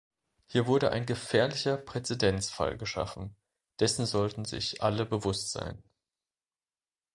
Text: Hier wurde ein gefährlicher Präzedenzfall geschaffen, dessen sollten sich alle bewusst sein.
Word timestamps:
Hier 0.47 0.65
wurde 0.65 0.89
ein 0.89 1.05
gefährlicher 1.05 1.77
Präzedenzfall 1.77 2.75
geschaffen, 2.75 3.35
dessen 3.79 4.07
sollten 4.07 4.45
sich 4.45 4.81
alle 4.81 5.05
bewusst 5.05 5.51
sein. 5.51 5.83